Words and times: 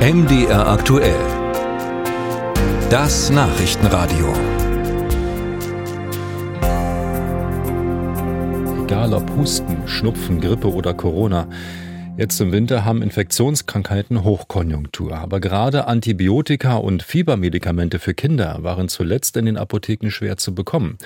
MDR 0.00 0.66
aktuell. 0.66 1.20
Das 2.88 3.28
Nachrichtenradio. 3.28 4.32
Egal 8.82 9.12
ob 9.12 9.30
Husten, 9.36 9.82
Schnupfen, 9.84 10.40
Grippe 10.40 10.72
oder 10.72 10.94
Corona. 10.94 11.48
Jetzt 12.20 12.38
im 12.38 12.52
Winter 12.52 12.84
haben 12.84 13.00
Infektionskrankheiten 13.00 14.24
Hochkonjunktur. 14.24 15.16
Aber 15.16 15.40
gerade 15.40 15.86
Antibiotika 15.86 16.76
und 16.76 17.02
Fiebermedikamente 17.02 17.98
für 17.98 18.12
Kinder 18.12 18.58
waren 18.60 18.90
zuletzt 18.90 19.38
in 19.38 19.46
den 19.46 19.56
Apotheken 19.56 20.10
schwer 20.10 20.36
zu 20.36 20.54
bekommen. 20.54 20.98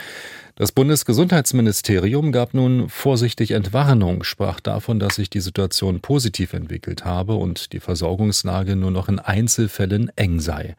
Das 0.57 0.73
Bundesgesundheitsministerium 0.73 2.33
gab 2.33 2.53
nun 2.53 2.89
vorsichtig 2.89 3.53
Entwarnung, 3.53 4.25
sprach 4.25 4.59
davon, 4.59 4.99
dass 4.99 5.15
sich 5.15 5.31
die 5.31 5.39
Situation 5.39 6.01
positiv 6.01 6.53
entwickelt 6.53 7.05
habe 7.05 7.37
und 7.37 7.73
die 7.73 7.81
Versorgungslage 7.81 8.75
nur 8.75 8.91
noch 8.91 9.09
in 9.09 9.21
Einzelfällen 9.21 10.11
eng 10.17 10.41
sei. 10.41 10.75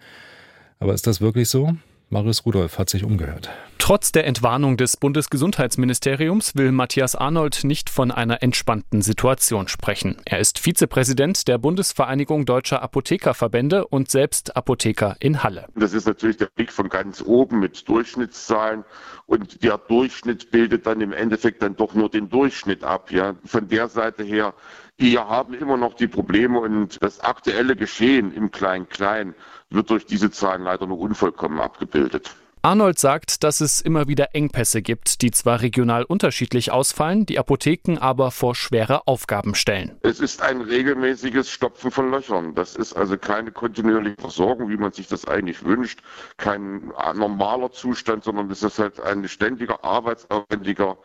Aber 0.80 0.94
ist 0.94 1.08
das 1.08 1.22
wirklich 1.22 1.48
so? 1.48 1.78
Marius 2.10 2.46
Rudolph 2.46 2.78
hat 2.78 2.90
sich 2.90 3.04
umgehört. 3.04 3.50
Trotz 3.78 4.12
der 4.12 4.26
Entwarnung 4.26 4.78
des 4.78 4.98
Bundesgesundheitsministeriums 4.98 6.56
will 6.56 6.72
Matthias 6.72 7.16
Arnold 7.16 7.64
nicht 7.64 7.90
von 7.90 8.10
einer 8.10 8.42
entspannten 8.42 9.04
Situation 9.04 9.68
sprechen. 9.68 10.18
Er 10.26 10.40
ist 10.40 10.58
Vizepräsident 10.58 11.48
der 11.48 11.60
Bundesvereinigung 11.60 12.46
Deutscher 12.46 12.82
Apothekerverbände 12.82 13.86
und 13.86 14.10
selbst 14.10 14.56
Apotheker 14.58 15.18
in 15.20 15.44
Halle. 15.44 15.68
Das 15.76 15.94
ist 15.94 16.08
natürlich 16.08 16.38
der 16.38 16.48
Blick 16.48 16.72
von 16.72 16.90
ganz 16.90 17.22
oben 17.22 17.60
mit 17.60 17.88
Durchschnittszahlen 17.88 18.84
und 19.28 19.64
der 19.64 19.78
Durchschnitt 19.78 20.50
bildet 20.50 20.88
dann 20.88 21.02
im 21.02 21.14
Endeffekt 21.14 21.62
dann 21.62 21.76
doch 21.76 21.94
nur 21.94 22.10
den 22.10 22.30
Durchschnitt 22.30 22.84
ab. 22.84 23.12
Ja. 23.12 23.36
Von 23.46 23.68
der 23.68 23.88
Seite 23.88 24.24
her, 24.24 24.56
wir 24.98 25.28
haben 25.28 25.54
immer 25.54 25.78
noch 25.78 25.94
die 25.94 26.08
Probleme 26.08 26.60
und 26.60 27.02
das 27.02 27.20
aktuelle 27.20 27.76
Geschehen 27.76 28.34
im 28.34 28.52
Klein-Klein 28.52 29.36
wird 29.70 29.90
durch 29.90 30.06
diese 30.06 30.32
Zahlen 30.32 30.64
leider 30.64 30.88
nur 30.88 31.00
unvollkommen 31.00 31.60
abgebildet. 31.60 32.36
Arnold 32.62 32.98
sagt, 32.98 33.44
dass 33.44 33.62
es 33.62 33.80
immer 33.80 34.08
wieder 34.08 34.34
Engpässe 34.34 34.82
gibt, 34.82 35.22
die 35.22 35.30
zwar 35.30 35.62
regional 35.62 36.04
unterschiedlich 36.04 36.72
ausfallen, 36.72 37.28
die 37.28 37.38
Apotheken 37.38 38.00
aber 38.00 38.32
vor 38.32 38.56
schwere 38.56 39.08
Aufgaben 39.08 39.54
stellen. 39.54 39.96
Es 40.02 40.20
ist 40.20 40.42
ein 40.42 40.62
regelmäßiges 40.62 41.48
Stopfen 41.52 41.92
von 41.92 42.10
Löchern. 42.10 42.56
Das 42.56 42.76
ist 42.76 42.94
also 42.94 43.20
keine 43.20 43.52
kontinuierliche 43.52 44.20
Versorgung, 44.20 44.70
wie 44.70 44.78
man 44.78 44.94
sich 44.94 45.08
das 45.08 45.28
eigentlich 45.28 45.64
wünscht, 45.64 46.00
kein 46.38 46.92
normaler 47.14 47.72
Zustand, 47.72 48.24
sondern 48.24 48.50
es 48.50 48.64
ist 48.64 48.80
halt 48.80 49.00
ein 49.00 49.28
ständiger, 49.28 49.84
arbeitsaufwendiger 49.84 50.98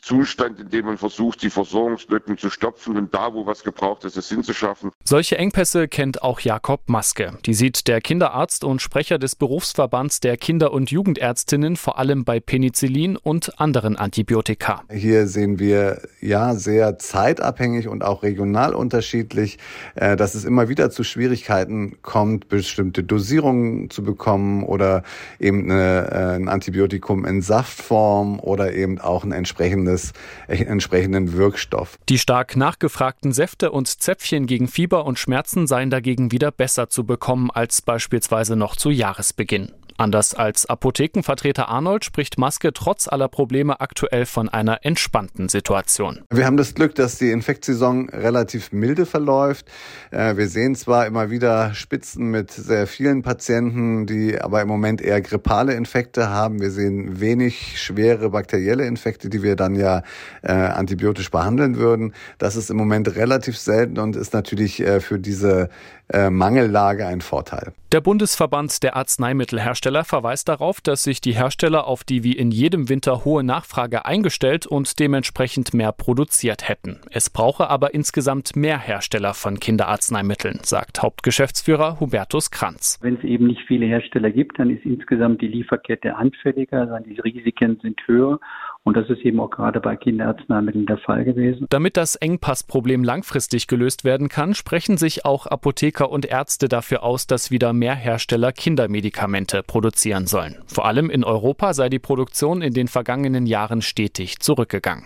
Zustand, 0.00 0.58
in 0.58 0.68
dem 0.68 0.86
man 0.86 0.98
versucht, 0.98 1.42
die 1.42 1.50
Versorgungslücken 1.50 2.36
zu 2.36 2.50
stopfen 2.50 2.96
und 2.96 3.14
da, 3.14 3.34
wo 3.34 3.46
was 3.46 3.62
gebraucht 3.62 4.04
ist, 4.04 4.16
es 4.16 4.28
hinzuschaffen. 4.28 4.90
Solche 5.04 5.38
Engpässe 5.38 5.86
kennt 5.86 6.22
auch 6.22 6.40
Jakob 6.40 6.88
Maske. 6.88 7.38
Die 7.46 7.54
sieht 7.54 7.86
der 7.86 8.00
Kinderarzt 8.00 8.64
und 8.64 8.82
Sprecher 8.82 9.18
des 9.18 9.36
Berufsverbands 9.36 10.18
der 10.18 10.36
Kinder- 10.38 10.72
und 10.72 10.90
Jugendärztinnen 10.90 11.76
vor 11.76 11.98
allem 11.98 12.24
bei 12.24 12.40
Penicillin 12.40 13.16
und 13.16 13.60
anderen 13.60 13.96
Antibiotika. 13.96 14.82
Hier 14.90 15.28
sehen 15.28 15.60
wir 15.60 16.02
ja 16.20 16.56
sehr 16.56 16.98
zeitabhängig 16.98 17.86
und 17.86 18.02
auch 18.02 18.24
regional 18.24 18.74
unterschiedlich, 18.74 19.58
äh, 19.94 20.16
dass 20.16 20.34
es 20.34 20.44
immer 20.44 20.68
wieder 20.68 20.90
zu 20.90 21.04
Schwierigkeiten 21.04 21.98
kommt, 22.02 22.48
bestimmte 22.48 23.04
Dosierungen 23.04 23.88
zu 23.90 24.02
bekommen 24.02 24.64
oder 24.64 25.04
eben 25.38 25.70
eine, 25.70 26.10
äh, 26.10 26.36
ein 26.36 26.48
Antibiotikum 26.48 27.24
in 27.24 27.40
Saftform 27.40 28.40
oder 28.40 28.72
eben 28.72 28.98
auch 28.98 29.22
ein 29.22 29.30
entsprechendes 29.30 29.81
entsprechendes, 29.86 30.12
äh, 30.48 30.64
entsprechenden 30.64 31.32
Wirkstoff. 31.34 31.98
Die 32.08 32.18
stark 32.18 32.56
nachgefragten 32.56 33.32
Säfte 33.32 33.70
und 33.70 33.88
Zäpfchen 33.88 34.46
gegen 34.46 34.68
Fieber 34.68 35.04
und 35.04 35.18
Schmerzen 35.18 35.66
seien 35.66 35.90
dagegen 35.90 36.32
wieder 36.32 36.50
besser 36.50 36.88
zu 36.88 37.04
bekommen 37.04 37.50
als 37.50 37.82
beispielsweise 37.82 38.56
noch 38.56 38.76
zu 38.76 38.90
Jahresbeginn. 38.90 39.72
Anders 40.02 40.34
als 40.34 40.66
Apothekenvertreter 40.66 41.68
Arnold 41.68 42.04
spricht 42.04 42.36
Maske 42.36 42.72
trotz 42.72 43.06
aller 43.06 43.28
Probleme 43.28 43.80
aktuell 43.80 44.26
von 44.26 44.48
einer 44.48 44.84
entspannten 44.84 45.48
Situation. 45.48 46.22
Wir 46.28 46.44
haben 46.44 46.56
das 46.56 46.74
Glück, 46.74 46.96
dass 46.96 47.18
die 47.18 47.30
Infektsaison 47.30 48.08
relativ 48.08 48.72
milde 48.72 49.06
verläuft. 49.06 49.66
Äh, 50.10 50.36
wir 50.36 50.48
sehen 50.48 50.74
zwar 50.74 51.06
immer 51.06 51.30
wieder 51.30 51.72
Spitzen 51.74 52.32
mit 52.32 52.50
sehr 52.50 52.88
vielen 52.88 53.22
Patienten, 53.22 54.06
die 54.06 54.40
aber 54.40 54.60
im 54.60 54.66
Moment 54.66 55.00
eher 55.00 55.20
grippale 55.20 55.74
Infekte 55.74 56.30
haben. 56.30 56.60
Wir 56.60 56.72
sehen 56.72 57.20
wenig 57.20 57.80
schwere 57.80 58.30
bakterielle 58.30 58.84
Infekte, 58.86 59.28
die 59.28 59.44
wir 59.44 59.54
dann 59.54 59.76
ja 59.76 60.02
äh, 60.42 60.50
antibiotisch 60.50 61.30
behandeln 61.30 61.76
würden. 61.76 62.12
Das 62.38 62.56
ist 62.56 62.70
im 62.70 62.76
Moment 62.76 63.14
relativ 63.14 63.56
selten 63.56 64.00
und 64.00 64.16
ist 64.16 64.34
natürlich 64.34 64.80
äh, 64.80 64.98
für 64.98 65.20
diese 65.20 65.68
Mangellage 66.14 67.06
ein 67.06 67.22
Vorteil. 67.22 67.72
Der 67.92 68.00
Bundesverband 68.00 68.82
der 68.82 68.96
Arzneimittelhersteller 68.96 70.04
verweist 70.04 70.48
darauf, 70.48 70.80
dass 70.80 71.04
sich 71.04 71.20
die 71.20 71.34
Hersteller 71.34 71.86
auf 71.86 72.04
die 72.04 72.24
wie 72.24 72.32
in 72.32 72.50
jedem 72.50 72.88
Winter 72.88 73.26
hohe 73.26 73.44
Nachfrage 73.44 74.06
eingestellt 74.06 74.66
und 74.66 74.98
dementsprechend 74.98 75.74
mehr 75.74 75.92
produziert 75.92 76.66
hätten. 76.70 77.00
Es 77.10 77.28
brauche 77.28 77.68
aber 77.68 77.92
insgesamt 77.92 78.56
mehr 78.56 78.78
Hersteller 78.78 79.34
von 79.34 79.60
Kinderarzneimitteln, 79.60 80.60
sagt 80.62 81.02
Hauptgeschäftsführer 81.02 82.00
Hubertus 82.00 82.50
Kranz. 82.50 82.98
Wenn 83.02 83.16
es 83.16 83.24
eben 83.24 83.46
nicht 83.46 83.60
viele 83.68 83.84
Hersteller 83.84 84.30
gibt, 84.30 84.58
dann 84.58 84.70
ist 84.70 84.86
insgesamt 84.86 85.42
die 85.42 85.48
Lieferkette 85.48 86.16
anfälliger, 86.16 86.86
dann 86.86 87.04
die 87.04 87.20
Risiken 87.20 87.78
sind 87.82 88.00
höher 88.06 88.40
und 88.84 88.96
das 88.96 89.08
ist 89.08 89.20
eben 89.20 89.38
auch 89.40 89.50
gerade 89.50 89.80
bei 89.80 89.96
Kinderarzneimitteln 89.96 90.86
der 90.86 90.98
Fall 90.98 91.24
gewesen. 91.24 91.66
Damit 91.70 91.96
das 91.96 92.16
Engpassproblem 92.16 93.04
langfristig 93.04 93.66
gelöst 93.68 94.04
werden 94.04 94.28
kann, 94.28 94.54
sprechen 94.54 94.96
sich 94.96 95.24
auch 95.24 95.46
Apotheker 95.46 96.10
und 96.10 96.26
Ärzte 96.26 96.68
dafür 96.68 97.02
aus, 97.02 97.26
dass 97.26 97.50
wieder 97.50 97.72
mehr 97.72 97.94
Hersteller 97.94 98.52
Kindermedikamente 98.52 99.62
produzieren 99.62 100.26
sollen. 100.26 100.56
Vor 100.66 100.86
allem 100.86 101.10
in 101.10 101.24
Europa 101.24 101.74
sei 101.74 101.88
die 101.88 102.00
Produktion 102.00 102.62
in 102.62 102.74
den 102.74 102.88
vergangenen 102.88 103.46
Jahren 103.46 103.82
stetig 103.82 104.40
zurückgegangen. 104.40 105.04